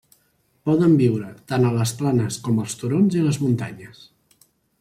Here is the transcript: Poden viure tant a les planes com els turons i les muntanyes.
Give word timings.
Poden 0.69 0.95
viure 1.01 1.27
tant 1.53 1.69
a 1.69 1.75
les 1.77 1.93
planes 2.01 2.39
com 2.49 2.65
els 2.65 2.75
turons 2.81 3.19
i 3.21 3.25
les 3.29 3.41
muntanyes. 3.47 4.03